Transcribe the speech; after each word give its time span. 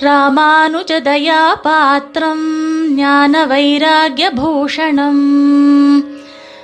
ராமானுஜதயாபாத்திரம் 0.00 2.44
ஞான 2.94 3.46
வைராகியபூஷணம் 3.46 5.24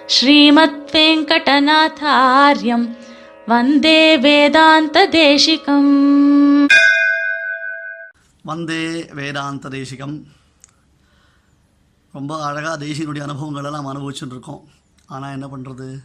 ஸ்ரீமத் 0.07 0.93
வெங்கடநாதாரியம் 0.93 2.97
வந்தே 3.47 4.17
வேதாந்த 4.17 5.09
தேசிகம் 5.17 6.69
வந்தே 8.45 9.07
வேதாந்த 9.13 9.69
தேசிகம் 9.69 10.27
ரொம்ப 12.15 12.45
அழகாக 12.45 12.85
தேசியனுடைய 12.85 13.27
அனுபவங்களெல்லாம் 13.27 13.87
அனுபவிச்சுட்டு 13.87 14.27
இருக்கோம் 14.27 14.69
ஆனால் 15.07 15.33
என்ன 15.33 15.47
பண்ணுறது 15.47 16.03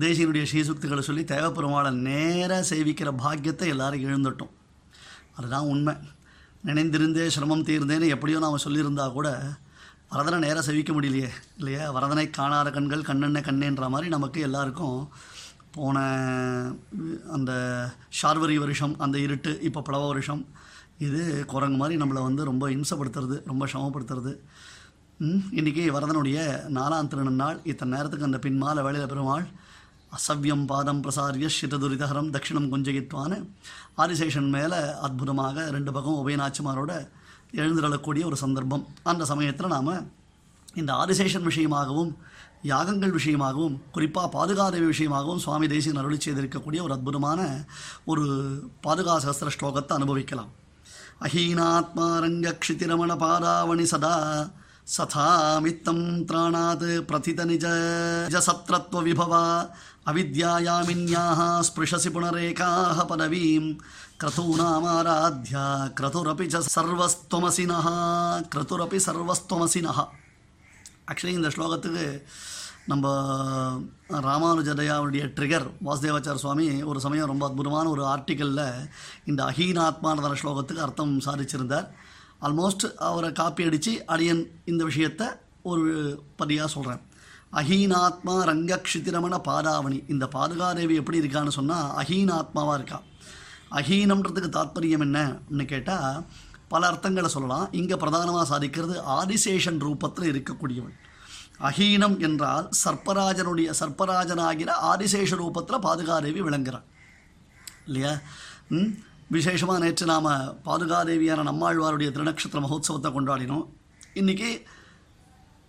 தேசியனுடைய 0.00 0.42
ஸ்ரீசுக்திகளை 0.42 1.00
சொல்லி 1.00 1.24
தேவப்பெருமாளை 1.24 2.02
நேராக 2.02 2.64
சேவிக்கிற 2.70 3.16
பாக்கியத்தை 3.16 3.68
எல்லாரும் 3.68 4.04
எழுந்துட்டோம் 4.04 4.50
அதுதான் 5.36 5.64
உண்மை. 5.64 5.94
நினைந்திருந்தே 6.64 7.26
சிரமம் 7.26 7.64
தீர்ந்தேன்னு 7.64 8.08
எப்படியோ 8.08 8.38
நாம் 8.38 8.64
சொல்லியிருந்தா 8.64 9.12
கூட 9.12 9.28
வரதனை 10.10 10.38
நேராக 10.38 10.72
செவிக்க 10.72 10.92
முடியலையே 10.92 11.28
இல்லையா? 11.56 11.92
வரதனை 11.94 12.30
காணாத 12.30 12.70
கண்கள் 12.70 13.00
கண்ணெண்ண 13.00 13.38
கண்ணேன்ற 13.40 13.88
மாதிரி 13.88 14.08
நமக்கு 14.08 14.40
எல்லாருக்கும் 14.40 14.96
போன 15.70 15.98
அந்த 17.32 17.52
ஷார்வரி 18.22 18.54
வருஷம் 18.54 18.98
அந்த 18.98 19.18
இருட்டு 19.18 19.60
இப்போ 19.60 19.82
பலவ 19.82 20.06
வருஷம் 20.06 20.42
இது 20.98 21.44
குரங்கு 21.46 21.76
மாதிரி 21.76 22.02
நம்மளை 22.02 22.22
வந்து 22.22 22.44
ரொம்ப 22.44 22.70
இம்சப்படுத்துறது 22.70 23.42
ரொம்ப 23.46 23.66
சிரமப்படுத்துறது. 23.66 24.32
இன்றைக்கி 25.20 25.52
இன்னைக்கு 25.52 25.92
வரதனுடைய 25.92 26.38
நாலாம் 26.74 27.08
திருநன்னாள் 27.08 27.58
இத்தனை 27.64 27.96
நேரத்துக்கு 27.96 28.24
அந்த 28.24 28.38
பின்மால 28.42 28.82
வேலையில் 28.82 29.08
பெருமாள் 29.08 29.46
அசவ்யம் 30.16 30.64
பாதம் 30.70 31.02
பிரசாரிய 31.04 31.48
சிததுரிதஹரம் 31.56 32.30
தட்சிணம் 32.34 32.70
குஞ்சகித்வான்னு 32.72 33.36
ஆதிசேஷன் 33.96 34.48
மேலே 34.48 34.78
அற்புதமாக 35.06 35.66
ரெண்டு 35.70 35.92
பக்கம் 35.92 36.20
உபயநாச்சிமாரோட 36.22 36.92
எழுந்திரளக்கூடிய 37.60 38.24
ஒரு 38.24 38.36
சந்தர்ப்பம். 38.36 38.84
அந்த 39.02 39.24
சமயத்தில் 39.24 39.74
நாம் 39.74 39.92
இந்த 40.74 40.90
ஆதிசேஷன் 40.92 41.46
விஷயமாகவும் 41.50 42.10
யாகங்கள் 42.62 43.16
விஷயமாகவும் 43.18 43.76
குறிப்பாக 43.92 44.28
பாதுகாதேவி 44.28 44.88
விஷயமாகவும் 44.94 45.42
சுவாமி 45.44 45.66
தேசியன் 45.66 46.00
அருளி 46.00 46.16
செய்திருக்கக்கூடிய 46.16 46.80
ஒரு 46.86 46.92
அற்புதமான 46.92 47.66
ஒரு 48.04 48.24
பாதுகா 48.86 49.14
சகஸ்திர 49.24 49.50
ஸ்லோகத்தை 49.56 49.92
அனுபவிக்கலாம். 49.92 50.50
அஹீனாத்மா 51.20 52.08
ரங்க 52.24 52.58
க்ஷிதிரமண 52.64 53.12
பாதாவணி 53.24 53.82
சதா 53.82 54.16
சதாமித்தம் 54.96 56.04
திராணாத் 56.28 56.86
பிரதித 57.08 57.44
நிஜ 57.44 57.66
நிஜசத்ரத்வ 58.30 59.02
விபவா 59.08 59.44
அவித்யாயாமின்யாः 60.09 61.39
ஸ்பிருஷசி 61.67 62.09
புனரேகாः 62.09 62.97
பதவீம் 63.05 63.69
क्रतूनामाराध्या 64.19 65.63
क्रतुरपि 65.97 66.45
च 66.47 66.61
सर्वस्त्वमसिनः 66.67 67.87
क्रतुरपि 68.53 68.99
सर्वस्त्वमसिनः 69.07 69.99
ஆக்சுவலி 71.09 71.33
இந்த 71.33 71.49
ஸ்லோகத்துக்கு 71.55 72.05
நம்ம 72.87 73.05
ராமானுஜதயாவுடைய 74.25 75.23
ட்ரிகர் 75.35 75.65
வாசுதேவாச்சார 75.85 76.37
சுவாமி 76.37 76.65
ஒரு 76.83 76.99
சமயம் 76.99 77.29
ரொம்ப 77.31 77.43
அற்புதமான 77.47 77.85
ஒரு 77.89 78.03
ஆர்டிக்கலில் 78.05 78.63
இந்த 79.25 79.41
அஹீனாத்மானதன 79.45 80.37
ஸ்லோகத்துக்கு 80.41 80.85
அர்த்தம் 80.85 81.13
சாதிச்சிருந்தார் 81.25 81.87
ஆல்மோஸ்ட் 82.41 82.85
அவரை 83.07 83.29
காப்பி 83.31 83.67
அடித்து 83.67 83.93
அடியன் 84.07 84.43
இந்த 84.65 84.83
விஷயத்தை 84.83 85.27
ஒரு 85.65 85.83
பதியாக 86.37 86.69
சொல்கிறேன் 86.71 87.03
அஹீனாத்மா 87.52 88.34
ரங்கக்ஷிதிரமண 88.50 89.40
பாதாவணி. 89.44 90.10
இந்த 90.10 90.26
பாதுகாதேவி 90.26 90.94
எப்படி 90.94 91.20
இருக்கான்னு 91.20 91.48
சொன்னால் 91.48 92.06
அஹீனாத்மாவாக 92.06 92.74
இருக்கா. 92.74 93.02
அஹீனம்ன்றதுக்கு 93.70 94.50
தாத்பரியம் 94.50 95.04
என்னன்னு 95.06 95.64
கேட்டால் 95.64 96.24
பல 96.68 96.90
அர்த்தங்களை 96.90 97.26
சொல்லலாம். 97.26 97.72
இங்கே 97.72 97.96
பிரதானமாக 97.96 98.58
சாதிக்கிறது 98.58 98.96
ஆதிசேஷன் 99.02 99.80
ரூபத்தில் 99.80 100.30
இருக்கக்கூடியவள் 100.32 100.96
அஹீனம் 101.60 102.18
என்றால் 102.18 102.68
சர்ப்பராஜனுடைய 102.84 103.70
சர்ப்பராஜனாகிற 103.80 104.70
ஆதிசேஷ 104.70 105.36
ரூபத்தில் 105.36 105.78
பாதுகாதேவி 105.78 106.42
விளங்குறான். 106.42 106.86
இல்லையா? 107.86 108.18
ம்? 108.68 108.90
விசேஷமாக 109.30 109.78
நேற்று 109.78 110.06
நாம் 110.06 110.24
பாதுகாதேவியான 110.64 111.42
நம்மாழ்வாருடைய 111.42 112.08
திருநக்ஷத்திர 112.10 112.60
மகோத்சவத்தை 112.60 113.10
கொண்டாடினோம். 113.10 113.66
இன்றைக்கி 114.14 114.62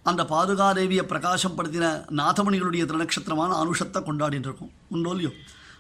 அந்த 0.04 0.24
பாதுகாதேவியை 0.24 1.04
பிரகாசப்படுத்தின 1.04 2.06
நாதமணிகளுடைய 2.10 2.86
திருநக்ஷத்திரமான 2.86 3.54
அனுஷத்தை 3.64 4.02
கொண்டாடிட்டு 4.02 4.40
இருக்கோம் 4.40 4.72
உண்டோ 4.90 5.10
இல்லையோ 5.10 5.32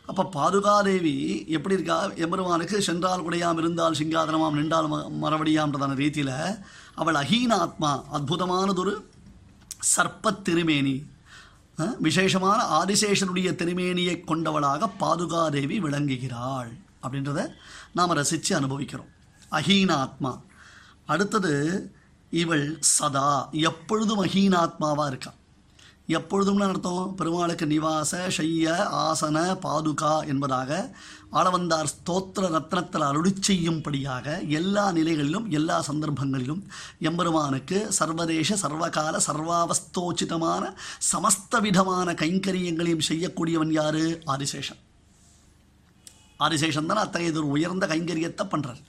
அப்போ 0.06 0.26
பாதுகாதேவி 0.26 1.46
எப்படி 1.48 1.76
இருக்கா? 1.76 2.12
எம்பெருமானுக்கு 2.14 2.82
சென்றால் 2.82 3.30
குடையாம் 3.30 3.58
இருந்தால் 3.58 3.94
சிங்காதனமாம் 3.94 4.54
நின்றால் 4.54 4.92
ம 4.92 5.94
ரீதியில் 5.94 6.59
அவள் 6.96 7.16
அஹீனாத்மா 7.16 8.04
அற்புதமானதொரு 8.14 9.04
சர்ப்பத் 9.98 10.42
திருமேனி 10.44 11.09
விசேஷமான 12.00 12.64
ஆதிசேஷனுடைய 12.64 13.52
திருமேனியை 13.52 14.24
கொண்டவளாக 14.24 14.88
பாதுகாதேவி 14.88 15.80
விளங்குகிறாள் 15.80 16.72
அப்படின்றத 17.03 17.53
நாம் 17.94 18.09
ரசித்து 18.09 18.56
அனுபவிக்கிறோம். 18.56 19.08
அஹீனாத்மா 19.52 20.42
அடுத்தது 21.06 21.53
இவள் 22.31 22.78
சதா. 22.80 23.50
எப்பொழுதும் 23.52 24.24
அஹீனாத்மாவாக 24.24 25.08
இருக்கா? 25.08 25.34
எப்பொழுதும்னு 26.08 26.68
அர்த்தம் 26.68 27.16
பெருமாளுக்கு 27.16 27.66
நிவாச 27.66 28.18
ஷைய 28.38 28.75
ஆசன 29.08 29.38
பாதுகா 29.59 30.28
என்பதாக 30.28 30.96
ஆளவந்தார் 31.31 31.90
ஸ்தோத்திர 31.91 32.50
ரத்னத்தில் 32.50 33.02
அருளி 33.02 33.34
செய்யும்படியாக 33.40 34.40
எல்லா 34.40 34.91
நிலைகளிலும் 34.91 35.50
எல்லா 35.50 35.84
சந்தர்ப்பங்களிலும் 35.88 36.64
எம்பெருமானுக்கு 37.00 37.91
சர்வதேச 37.91 38.56
சர்வகால 38.56 39.18
சர்வாவஸ்தோச்சிதமான 39.28 40.74
சமஸ்த 41.12 41.62
விதமான 41.62 42.14
கைங்கரியங்களையும் 42.14 43.08
செய்யக்கூடியவன் 43.08 43.72
யாரு? 43.72 44.22
ஆதிசேஷன். 44.25 44.81
ஆதிசேஷன் 46.40 46.86
தான் 46.86 46.97
அத்தகைய 46.97 47.31
ஒரு 47.31 47.47
உயர்ந்த 47.47 47.88
கைங்கரியத்தை 47.88 48.46
பண்ணுறார் 48.52 48.81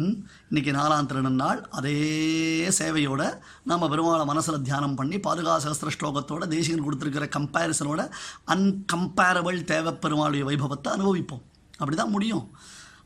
ம்? 0.00 0.28
இன்னைக்கு 0.50 0.80
நாலாம் 0.80 1.06
திருநன்னாள். 1.06 1.60
அதே 1.70 2.68
சேவையோட 2.78 3.38
நாம் 3.64 3.82
பெருமாளை 3.82 4.24
மனசில் 4.24 4.62
தியானம் 4.62 4.94
பண்ணி 4.94 5.16
பாதுகா 5.16 5.58
சகஸ்திர 5.58 5.88
ஸ்லோகத்தோட 5.98 6.46
தேசிகன் 6.46 6.84
கொடுத்துருக்கிற 6.84 7.28
கம்பேரிசனோட 7.36 8.10
அன்கம்பேரபிள் 8.46 9.64
தேவ 9.64 9.92
பெருமாளுடைய 9.92 10.44
வைபவத்தை 10.44 10.88
அனுபவிப்போம். 10.88 11.42
அப்படி 11.72 11.96
தான் 11.96 12.10
முடியும். 12.10 12.50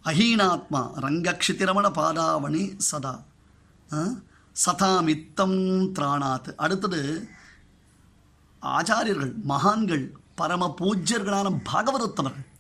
அஹீனாத்மா 0.04 0.88
ரங்கக்ஷித்திரமண 1.00 1.91
பாதாவணி 1.91 2.75
சதா. 2.77 3.22
ஆ? 3.93 4.03
சதாமித்தம் 4.66 5.93
திராணாத். 5.93 6.54
அடுத்தது 6.56 7.28
ஆச்சாரியர்கள் 8.62 9.33
மகான்கள் 9.43 10.16
பரம 10.34 10.75
பூஜ்யர்களான 10.81 11.60
பாகவதோத்தமர்கள் 11.72 12.53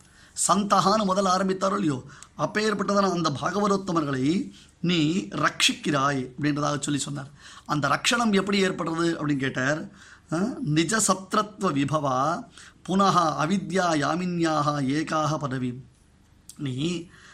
சந்தகான்னு 0.46 1.08
முதல்ல 1.10 1.32
ஆரம்பித்தாரோ 1.36 1.78
இல்லையோ 1.80 1.98
அப்பேற்பட்டதான 2.38 3.10
அந்த 3.10 3.30
பாகவதோத்தமர்களை 3.40 4.50
நீ 4.80 5.00
ரட்சிக்கிறாய் 5.42 6.22
அப்படின்றதாக 6.30 6.78
சொல்லி 6.80 7.00
சொன்னார். 7.00 7.30
அந்த 7.66 7.84
ரக்ஷணம் 7.88 8.32
எப்படி 8.32 8.58
ஏற்படுறது 8.64 9.06
அப்படின்னு 9.18 9.44
கேட்டார். 9.44 9.80
நிஜ 10.78 10.96
சத்ரத்வ 11.08 11.70
விபவா 11.78 12.18
புனக 12.88 13.16
அவித்யா 13.44 13.86
யாமின்யாக 14.04 14.74
ஏகாக 14.96 15.38
பதவி. 15.38 15.70
நீ 16.56 16.76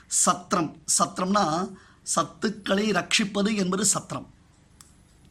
சத்திரம் 0.07 0.71
சத்திரம்னா 0.99 1.47
சத்துக்களை 2.15 2.87
ரட்சிப்பது 2.99 3.51
என்பது 3.55 3.85
சத்திரம் 3.85 4.29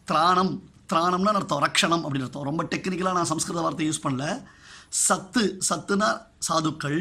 திராணம். 0.08 0.54
திராணம்னா 0.90 1.32
அர்த்தம்? 1.40 1.64
ரக்ஷணம் 1.64 2.04
அப்படின்னு 2.06 2.28
அர்த்தம். 2.28 2.48
ரொம்ப 2.50 2.64
டெக்னிக்கலாக 2.64 3.18
நான் 3.20 3.32
சம்ஸ்கிருத 3.32 3.62
வார்த்தை 3.62 3.90
யூஸ் 3.90 4.06
பண்ணல. 4.06 4.44
சத்து. 4.90 5.44
சத்துனா 5.70 6.10
சாதுக்கள். 6.48 7.00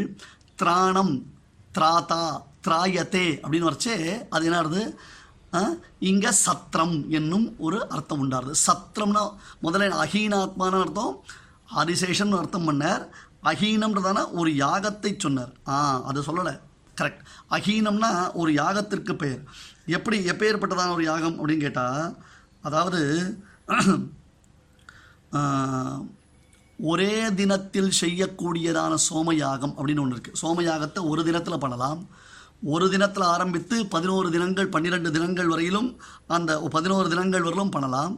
திராணம் 0.60 1.14
திராதா 1.76 2.22
திராயத்தே 2.66 3.26
அப்படின்னு 3.42 3.69
வரைச்சே 3.69 3.96
அது 4.34 4.46
என்ன 4.48 4.58
ஆகுது 4.60 4.82
இங்கே 6.10 6.31
சத்திரம் 6.44 6.96
என்னும் 7.19 7.46
ஒரு 7.66 7.78
அர்த்தம் 7.94 8.22
உண்டாருது. 8.25 8.55
சத்திரம்னா 8.66 9.22
முதல்ல 9.66 10.00
அஹீனாத்மான 10.05 10.81
அர்த்தம் 10.84 11.14
ஆதிசேஷன் 11.81 12.38
அர்த்தம் 12.40 12.66
பண்ணார். 12.69 13.05
அஹீனம்ன்றதான 13.50 14.25
ஒரு 14.40 14.50
யாகத்தை 14.64 15.12
சொன்னார். 15.25 15.52
ஆ 15.72 15.76
அது 16.10 16.26
சொல்லலை. 16.28 16.55
கரெக்ட் 17.00 17.22
அஹீனம்னா 17.56 18.10
ஒரு 18.40 18.52
யாகத்திற்கு 18.60 19.14
பெயர். 19.22 19.43
எப்படி 19.96 20.19
எப்பேற்பட்டதான 20.32 20.94
ஒரு 20.96 21.05
யாகம் 21.10 21.38
அப்படின்னு 21.40 21.66
கேட்டால் 21.66 22.14
அதாவது 22.69 23.00
ஒரே 26.78 27.12
தினத்தில் 27.38 27.92
செய்யக்கூடியதான 28.00 28.94
சோமயாகம் 29.08 29.72
அப்படின்னு 29.76 30.02
ஒன்று 30.02 30.16
இருக்குது 30.16 30.40
சோமயாகத்தை 30.42 31.00
ஒரு 31.12 31.22
தினத்தில் 31.28 31.62
பண்ணலாம். 31.64 32.00
ஒரு 32.75 32.86
தினத்தில் 32.92 33.25
ஆரம்பித்து 33.34 33.76
பதினோரு 33.94 34.28
தினங்கள் 34.34 34.69
பன்னிரெண்டு 34.75 35.10
தினங்கள் 35.16 35.50
வரையிலும் 35.52 35.88
அந்த 36.36 36.60
பதினோரு 36.76 37.08
தினங்கள் 37.12 37.44
வரையிலும் 37.46 37.72
பண்ணலாம். 37.76 38.14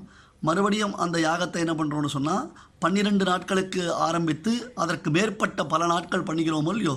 மறுபடியும் 0.48 0.94
அந்த 1.04 1.16
யாகத்தை 1.28 1.62
என்ன 1.64 1.74
பண்ணுறோம்னு 1.78 2.10
சொன்னால் 2.16 2.44
பன்னிரெண்டு 2.84 3.24
நாட்களுக்கு 3.30 3.82
ஆரம்பித்து 4.08 4.52
அதற்கு 4.82 5.08
மேற்பட்ட 5.16 5.64
பல 5.72 5.86
நாட்கள் 5.92 6.26
பண்ணிக்கிறோமோ 6.28 6.72
இல்லையோ 6.76 6.94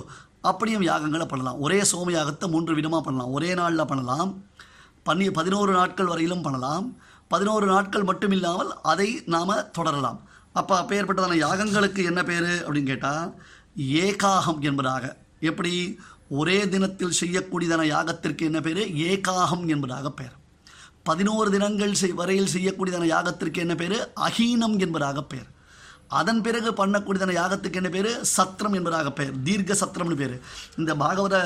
அப்படியும் 0.50 0.86
யாகங்களை 0.90 1.26
பண்ணலாம். 1.32 1.58
ஒரே 1.66 1.80
சோம 1.92 2.12
யாகத்தை 2.18 2.46
மூன்று 2.54 2.78
விதமாக 2.78 3.02
பண்ணலாம். 3.06 3.32
ஒரே 3.38 3.50
நாளில் 3.60 3.90
பண்ணலாம். 3.92 4.30
பன்னி 5.08 5.26
பதினோரு 5.40 5.72
நாட்கள் 5.78 6.12
வரையிலும் 6.12 6.46
பண்ணலாம். 6.46 6.86
பதினோரு 7.32 7.66
நாட்கள் 7.66 8.08
மட்டும் 8.12 8.34
இல்லாமல் 8.36 8.70
அதை 8.92 9.08
நாம் 9.34 9.52
தொடரலாம். 9.78 10.20
அப்போ 10.58 10.74
அப்பேற்பட்டதான 10.82 11.36
யாகங்களுக்கு 11.44 12.02
என்ன 12.10 12.22
பேர் 12.22 12.50
அப்படின்னு 12.66 12.90
கேட்டால் 12.92 13.24
ஏகாகம் 14.06 14.60
என்பதாக. 14.60 15.04
எப்படி? 15.50 15.72
ஒரே 16.28 16.68
தினத்தில் 16.68 17.18
செய்யக்கூடியதான 17.20 17.82
யாகத்திற்கு 17.94 18.42
என்ன 18.50 18.60
பேர்? 18.60 18.80
ஏகாகம் 19.08 19.66
என்பதாக 19.66 20.10
பெயர். 20.10 20.36
பதினோரு 21.02 21.50
தினங்கள் 21.50 21.98
செய் 22.02 22.18
வரையில் 22.20 22.52
செய்யக்கூடியதான 22.52 23.08
யாகத்திற்கு 23.14 23.60
என்ன 23.64 23.74
பேர்? 23.74 23.96
அஹீனம் 24.26 24.76
என்பதாக 24.78 25.22
பெயர். 25.22 25.50
அதன் 26.20 26.42
பிறகு 26.42 26.70
பண்ணக்கூடியதான 26.70 27.34
யாகத்துக்கு 27.40 27.80
என்ன 27.82 27.88
பேர்? 27.88 28.10
சத்திரம் 28.36 28.72
என்பதாக 28.72 29.12
பெயர். 29.12 29.34
தீர்க்க 29.44 29.76
சத்திரம்னு 29.82 30.20
பேர். 30.22 30.36
இந்த 30.78 30.94
பாகவத 30.94 31.36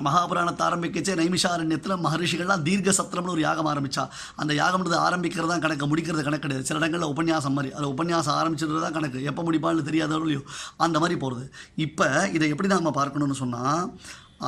மகாபுராணத்தை 0.00 0.64
ஆரம்பிக்கச்சே 0.66 1.14
நைமிஷாரண்யத்தில் 1.18 1.94
மகரிஷிகள்லாம் 2.04 2.64
தீர்க்க 2.66 2.90
சத்திரம்னு 2.96 3.34
ஒரு 3.34 3.42
யாகம் 3.42 3.70
ஆரம்பிச்சா. 3.70 4.04
அந்த 4.38 4.52
யாகம்ன்றது 4.58 4.96
ஆரம்பிக்கிறது 5.04 5.50
தான் 5.52 5.64
கணக்கு 5.64 5.88
முடிக்கிறது 5.90 6.22
கணக்கு 6.22 6.44
கிடையாது. 6.44 6.68
சில 6.68 6.80
இடங்களில் 6.80 7.12
உபன்யாசம் 7.12 7.56
மாதிரி. 7.56 7.72
அது 7.74 7.86
உபன்யாசம் 7.92 8.38
ஆரம்பிச்சது 8.38 8.80
தான் 8.80 8.96
கணக்கு. 8.96 9.20
எப்போ 9.30 9.44
முடிப்பான்னு 9.46 9.88
தெரியாதோ 9.88 10.20
இல்லையோ 10.20 10.42
அந்த 10.80 10.96
மாதிரி 10.98 11.18
போகிறது 11.22 11.46
இப்போ 11.86 12.06
இதை 12.36 12.48
எப்படி 12.52 12.70
நாம் 12.74 12.98
பார்க்கணும்னு 12.98 13.38
சொன்னால் 13.40 13.84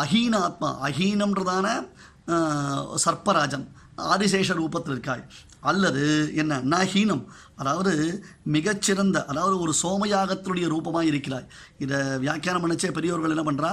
அஹீனாத்மா 0.02 0.70
அஹீனம்ன்றதான 0.87 1.67
ஆஹ், 2.32 2.82
சர்ப்பராஜன் 3.05 3.64
ஆதிசேஷ 4.08 4.50
ரூபத்தில் 4.58 4.94
இருக்காய் 4.94 5.23
அல்லது 5.62 6.02
என்ன 6.41 6.52
நஹீனம். 6.73 7.23
அதாவது 7.61 7.93
மிகச்சிறந்த 8.55 9.19
அதாவது 9.29 9.56
ஒரு 9.61 9.73
சோமயாகத்தினுடைய 9.81 10.67
ரூபமாக 10.73 11.11
இருக்கிறாய் 11.11 11.47
இதை 11.79 11.99
வியாக்கியானம் 12.23 12.62
பண்ணிச்சே 12.64 12.91
பெரியவர்கள் 12.97 13.35
என்ன 13.35 13.44
பண்ணுறா 13.49 13.70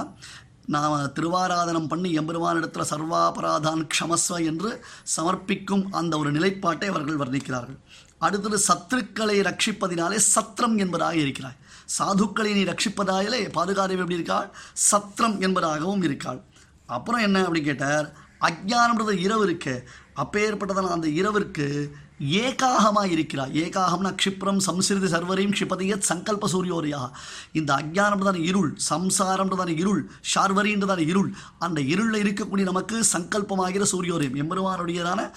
நாம் 0.68 1.12
திருவாராதனம் 1.14 1.88
பண்ணி 1.88 2.18
எம்பெருமானிடத்தில் 2.18 2.84
சர்வாபராதான் 2.90 3.86
க்ஷமஸ்வ 3.86 4.44
என்று 4.44 4.84
சமர்ப்பிக்கும் 5.16 5.84
அந்த 5.90 6.18
ஒரு 6.18 6.32
நிலைப்பாட்டை 6.32 6.88
அவர்கள் 6.88 7.16
வர்ணிக்கிறார்கள். 7.16 7.76
அடுத்தது 8.18 8.58
சத்துருக்களை 8.68 9.40
ரட்சிப்பதினாலே 9.40 10.16
சத்திரம் 10.16 10.78
என்பதாக 10.78 11.16
இருக்கிறாய். 11.16 11.56
சாதுக்களை 11.98 12.52
நீ 12.52 12.62
ரட்சிப்பதாலே 12.62 13.52
பாதுகாதேவி 13.52 14.00
எப்படி 14.00 14.14
இருக்காள்? 14.14 14.50
சத்திரம் 14.72 15.40
என்பதாகவும் 15.40 16.02
இருக்காள். 16.02 16.42
அப்புறம் 16.86 17.20
என்ன 17.20 17.42
அப்படின்னு 17.42 17.62
கேட்டார்? 17.62 18.16
அஜ்ஞானம்ன்றது 18.40 19.18
இரவு 19.18 19.44
இருக்கு. 19.44 19.88
அப்பேற்பட்டதான 20.16 20.88
அந்த 20.88 21.08
இரவிற்கு 21.08 21.96
ஏகாகமாக 22.20 23.08
இருக்கிறார் 23.08 23.50
ஏகாகம்னா 23.50 24.14
க்ஷிப்ரம் 24.14 24.60
சம்சிருதி 24.66 25.08
சர்வரையும் 25.08 25.54
க்ஷிபதியத் 25.58 26.08
சங்கல்ப 26.08 26.48
சூரியோரியா 26.52 27.10
இந்த 27.52 27.74
அஜ்ஞானம்ன்றதான 27.74 28.36
இருள் 28.42 28.76
சம்சாரம்ன்றதான 28.90 29.76
இருள் 29.76 30.10
ஷார்வரின்றதான 30.34 30.98
இருள் 30.98 31.30
அந்த 31.58 31.80
இருளில் 31.80 32.22
இருக்கக்கூடிய 32.24 32.62
நமக்கு 32.62 33.04
சங்கல்பமாகிற 33.12 33.86
சூரியோரியம் 33.92 34.40
எம்பெருமானுடையதான 34.42 35.30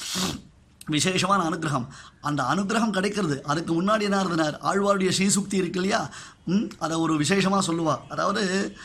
விசேஷமான 0.88 1.50
அனுகிரகம். 1.50 1.86
அந்த 2.22 2.44
அனுகிரகம் 2.44 2.90
கிடைக்கிறது. 2.90 3.44
அதுக்கு 3.44 3.82
முன்னாடி 3.82 4.02
என்ன 4.02 4.24
இருந்தனார் 4.24 4.56
ஆழ்வாருடைய 4.62 5.12
ஸ்ரீசுக்தி 5.18 5.54
இருக்கு 5.54 5.80
இல்லையா? 5.82 6.10
ம், 6.46 6.70
அதை 6.80 6.98
ஒரு 6.98 7.18
விசேஷமாக 7.18 7.74
சொல்லுவா. 7.74 7.98
அதாவது 8.10 8.76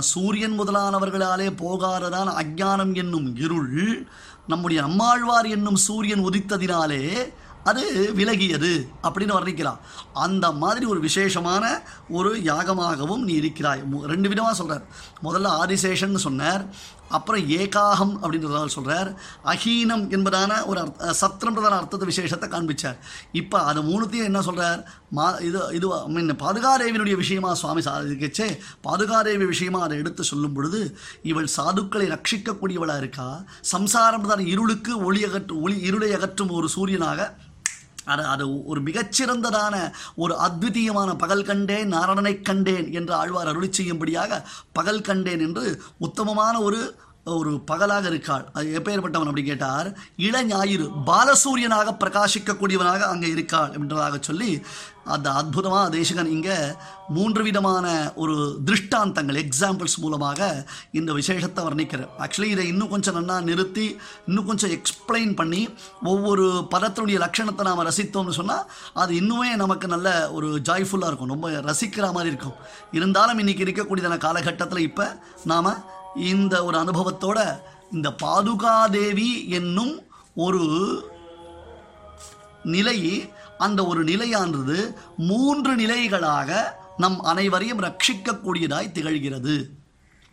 சூரியன் 0.00 0.60
முதலானவர்களாலே 0.60 1.56
போகாததான 1.56 2.32
அஜ்ஞானம் 2.42 2.94
என்னும் 2.94 3.36
இருள் 3.36 4.06
நம்முடைய 4.46 4.82
நம்மாழ்வார் 4.82 5.46
என்னும் 5.46 5.76
சூரியன் 5.76 6.26
உதித்ததினாலே 6.28 7.32
அது 7.64 8.12
விலகியது 8.16 8.70
அப்படின்னு 9.02 9.34
வர்ணிக்கிறான் 9.36 9.78
அந்த 10.12 10.52
மாதிரி 10.52 10.86
ஒரு 10.86 11.00
விசேஷமான 11.00 11.82
ஒரு 12.08 12.30
யாகமாகவும் 12.36 13.24
நீ 13.28 13.32
இருக்கிறாய். 13.32 13.82
ரெண்டு 14.02 14.28
விதமாக 14.28 14.54
சொல்கிறார் 14.54 14.84
முதல்ல 15.24 15.46
ஆதிசேஷன் 15.62 16.14
சொன்னார். 16.14 16.64
அப்புறம் 17.10 17.48
ஏகாகம் 17.48 18.14
அப்படின்றதால் 18.22 18.66
சொல்கிறார் 18.66 19.10
அஹீனம் 19.44 20.04
என்பதான 20.10 20.66
ஒரு 20.66 20.80
அர்த்த 20.80 21.14
சத்திரம்ன்றதான 21.20 21.78
அர்த்தத்தை 21.78 22.08
விசேஷத்தை 22.08 22.48
காண்பிச்சார். 22.48 22.98
இப்போ 23.32 23.62
அது 23.62 23.82
மூணுத்தையும் 23.82 24.24
என்ன 24.24 24.42
சொல்கிறார் 24.42 24.80
மா 25.08 25.36
இது 25.38 25.60
இது 25.72 25.86
மீன் 26.06 26.36
பாதுகாதேவியினுடைய 26.36 27.16
விஷயமா 27.16 27.54
சுவாமி 27.54 27.80
சாதிக்கச்சே 27.80 28.48
பாதுகாதேவி 28.80 29.44
விஷயமா 29.44 29.80
அதை 29.80 29.98
எடுத்து 29.98 30.24
சொல்லும் 30.24 30.52
பொழுது 30.52 30.96
இவள் 31.22 31.48
சாதுக்களை 31.56 32.08
ரட்சிக்கக்கூடியவளாக 32.08 32.98
இருக்கா? 32.98 33.44
சம்சாரம்ன்றதான 33.72 34.46
இருளுக்கு 34.46 35.04
ஒளி 35.04 35.24
அகற்று 35.24 35.60
ஒளி 35.60 35.78
இருளை 35.80 36.12
அகற்றும் 36.12 36.50
ஒரு 36.50 36.68
சூரியனாக 36.76 37.30
அது 38.04 38.22
அது 38.24 38.44
ஒரு 38.64 38.80
மிகச்சிறந்ததான 38.80 39.74
ஒரு 40.16 40.34
அத்விதீயமான 40.40 41.16
பகல் 41.16 41.44
கண்டேன் 41.44 41.92
நாரணனை 41.92 42.34
கண்டேன் 42.42 42.92
என்று 42.92 43.14
ஆழ்வார் 43.14 43.46
அருளி 43.46 43.68
செய்யும்படியாக 43.72 44.40
பகல் 44.72 45.00
கண்டேன் 45.00 45.40
என்று 45.40 45.64
உத்தமமான 45.98 46.54
ஒரு 46.60 46.80
ஒரு 47.42 47.52
பகலாக 47.70 48.06
இருக்காள். 48.12 48.44
அது 48.56 48.68
எப்பேற்பட்டவன் 48.78 49.30
அப்படி 49.30 49.44
கேட்டார்? 49.50 49.88
இளஞாயிறு 50.28 50.86
பாலசூரியனாக 51.10 51.96
பிரகாசிக்கக்கூடியவனாக 52.04 53.04
அங்கே 53.12 53.28
இருக்காள் 53.36 53.74
என்றதாக 53.80 54.18
சொல்லி 54.30 54.50
அந்த 55.14 55.28
அற்புதமாக 55.38 55.90
தேசகன் 55.94 56.30
இங்கே 56.34 56.56
மூன்று 57.16 57.42
விதமான 57.46 57.86
ஒரு 58.22 58.34
திருஷ்டாந்தங்கள் 58.66 59.38
எக்ஸாம்பிள்ஸ் 59.42 59.96
மூலமாக 60.02 60.40
இந்த 60.98 61.10
விசேஷத்தை 61.18 61.60
வர்ணிக்கிறார். 61.68 62.10
ஆக்சுவலி 62.24 62.50
இதை 62.54 62.66
இன்னும் 62.72 62.92
கொஞ்சம் 62.94 63.16
நல்லா 63.18 63.36
நிறுத்தி 63.48 63.86
இன்னும் 64.28 64.48
கொஞ்சம் 64.50 64.74
எக்ஸ்பிளைன் 64.76 65.32
பண்ணி 65.40 65.62
ஒவ்வொரு 66.12 66.44
பதத்தினுடைய 66.74 67.18
லட்சணத்தை 67.24 67.64
நாம் 67.68 67.86
ரசித்தோம்னு 67.90 68.38
சொன்னால் 68.40 68.66
அது 69.04 69.14
இன்னுமே 69.20 69.50
நமக்கு 69.64 69.88
நல்ல 69.94 70.08
ஒரு 70.38 70.50
ஜாய்ஃபுல்லாக 70.68 71.10
இருக்கும். 71.12 71.32
ரொம்ப 71.34 71.48
ரசிக்கிற 71.70 72.12
மாதிரி 72.18 72.32
இருக்கும். 72.34 72.58
இருந்தாலும் 72.98 73.42
இன்னைக்கு 73.44 73.66
இருக்கக்கூடியதான 73.66 74.20
காலகட்டத்தில் 74.26 74.86
இப்போ 74.90 75.08
நாம் 75.52 75.72
இந்த 76.20 76.64
ஒரு 76.64 76.78
அனுபவத்தோட 76.78 77.38
இந்த 77.92 78.08
பாதுகாதேவி 78.12 79.48
என்னும் 79.48 79.94
ஒரு 80.34 80.62
நிலை 82.62 83.28
அந்த 83.58 83.86
ஒரு 83.86 84.04
நிலையானது 84.04 84.94
மூன்று 85.16 85.76
நிலைகளாக 85.76 86.78
நம் 86.96 87.20
அனைவரையும் 87.20 87.80
ரட்சிக்கக்கூடியதாய் 87.80 88.94
திகழ்கிறது. 88.94 89.54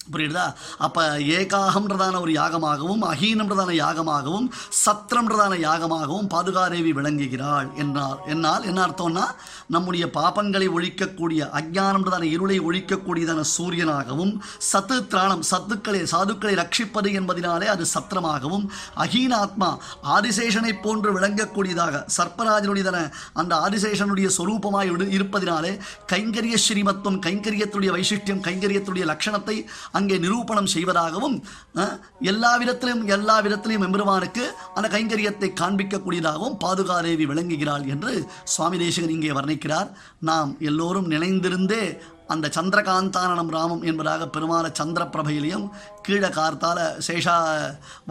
புரியுதா? 0.08 0.44
அப்போ 0.78 1.02
ஏகாகம்ன்றதான 1.34 2.20
ஒரு 2.20 2.32
யாகமாகவும் 2.34 3.02
அஹீனம்ன்றதான 3.08 3.72
யாகமாகவும் 3.78 4.48
சத்திரம்ன்றதான 4.86 5.54
யாகமாகவும் 5.62 6.28
பாதுகாதேவி 6.28 6.92
விளங்குகிறாள் 6.94 7.68
என்றார். 7.76 8.20
என்னால் 8.26 8.64
என்ன 8.64 8.80
அர்த்தம்னா 8.86 9.26
நம்முடைய 9.68 10.06
பாபங்களை 10.14 10.68
ஒழிக்கக்கூடிய 10.70 11.26
அஜ்ஞானம்ன்றதான 11.54 12.26
இருளை 12.30 12.60
ஒழிக்கக்கூடியதான 12.62 13.42
சூரியனாகவும் 13.54 14.34
சத்து 14.68 15.08
திராணம் 15.08 15.44
சத்துக்களை 15.52 16.02
சாதுக்களை 16.12 16.54
ரட்சிப்பது 16.56 17.12
என்பதினாலே 17.14 17.68
அது 17.68 17.86
சத்திரமாகவும் 17.94 18.66
அஹீனாத்மா 18.98 19.70
ஆதிசேஷனை 20.12 20.74
போன்று 20.80 21.12
விளங்கக்கூடியதாக 21.14 21.86
சர்ப்பராஜனுடையதான 22.18 23.02
அந்த 23.34 23.54
ஆதிசேஷனுடைய 23.60 24.28
சொரூபமாய் 24.38 24.92
இரு- 24.92 25.12
இருப்பதினாலே 25.12 25.74
கைங்கரிய 26.12 26.56
ஸ்ரீமத்துவம் 26.66 27.22
கைங்கரியத்துடைய 27.22 27.92
வைசிஷ்டியம் 27.92 28.44
கைங்கரியத்துடைய 28.44 29.06
லட்சணத்தை 29.06 29.56
அங்கே 29.98 30.18
நிரூபணம் 30.26 30.72
செய்வதாகவும் 30.76 31.38
எல்லா 32.32 32.52
விதத்திலும் 32.62 33.02
எல்லா 33.16 33.38
விதத்திலையும் 33.46 33.86
எம்பெருமானுக்கு 33.88 34.46
அந்த 34.78 34.88
கைங்கரியத்தை 34.96 35.50
காண்பிக்கக்கூடியதாகவும் 35.62 36.60
பாதுகாதேவி 36.66 37.26
விளங்குகிறாள் 37.32 37.88
என்று 37.94 38.14
சுவாமி 38.54 38.78
தேசகன் 38.84 39.16
இங்கே 39.16 39.34
வர்ணிக்கிறார். 39.40 39.90
நாம் 40.30 40.52
எல்லோரும் 40.70 41.12
நினைந்திருந்தே 41.16 41.84
அந்த 42.34 42.46
சந்திரகாந்தானனம் 42.56 43.52
ராமம் 43.56 43.84
என்பதாக 43.90 44.24
பெருமாள 44.36 44.66
சந்திர 44.80 45.04
பிரபையிலையும் 45.14 45.66
கீழே 46.06 46.30
கார்த்தால 46.38 46.80
சேஷா 47.08 47.36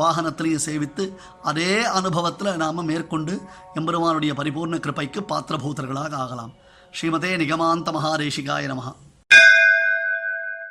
வாகனத்திலையும் 0.00 0.64
சேவித்து 0.66 1.04
அதே 1.50 1.72
அனுபவத்தில் 1.98 2.60
நாம் 2.62 2.88
மேற்கொண்டு 2.90 3.34
எம்பெருமானுடைய 3.80 4.34
பரிபூர்ண 4.40 4.78
கிருபைக்கு 4.84 5.22
பாத்திரபூதர்களாக 5.32 6.14
ஆகலாம். 6.24 6.54
ஸ்ரீமதே 6.98 7.32
நிகமாந்த 7.42 7.92
மகாதேசிகாய 7.96 8.70
நமகா 8.72 8.92